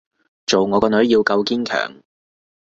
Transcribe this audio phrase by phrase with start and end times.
[0.47, 2.01] 做我個女要夠堅強